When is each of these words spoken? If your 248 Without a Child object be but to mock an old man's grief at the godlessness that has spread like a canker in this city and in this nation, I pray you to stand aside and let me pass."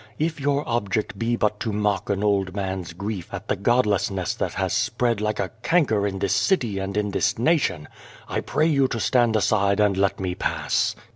If 0.17 0.39
your 0.39 0.63
248 0.63 0.63
Without 0.63 0.65
a 0.65 0.71
Child 0.71 0.83
object 0.83 1.19
be 1.19 1.35
but 1.35 1.59
to 1.59 1.71
mock 1.73 2.09
an 2.09 2.23
old 2.23 2.55
man's 2.55 2.93
grief 2.93 3.31
at 3.31 3.47
the 3.49 3.55
godlessness 3.55 4.33
that 4.33 4.55
has 4.55 4.73
spread 4.73 5.21
like 5.21 5.39
a 5.39 5.51
canker 5.61 6.07
in 6.07 6.17
this 6.17 6.33
city 6.33 6.79
and 6.79 6.97
in 6.97 7.11
this 7.11 7.37
nation, 7.37 7.87
I 8.27 8.39
pray 8.41 8.65
you 8.65 8.87
to 8.87 8.99
stand 8.99 9.35
aside 9.35 9.79
and 9.79 9.95
let 9.95 10.19
me 10.19 10.33
pass." 10.33 10.95